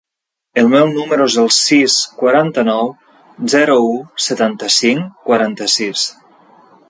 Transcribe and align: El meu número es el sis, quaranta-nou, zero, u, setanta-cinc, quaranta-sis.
El 0.59 0.69
meu 0.69 0.87
número 0.93 1.25
es 1.31 1.35
el 1.41 1.49
sis, 1.57 1.97
quaranta-nou, 2.21 2.89
zero, 3.55 3.77
u, 3.89 3.93
setanta-cinc, 4.29 5.09
quaranta-sis. 5.31 6.09